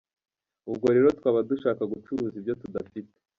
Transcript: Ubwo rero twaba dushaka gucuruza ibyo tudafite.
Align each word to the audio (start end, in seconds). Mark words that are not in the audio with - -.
Ubwo 0.69 0.87
rero 0.95 1.07
twaba 1.17 1.39
dushaka 1.49 1.81
gucuruza 1.91 2.35
ibyo 2.39 2.53
tudafite. 2.61 3.13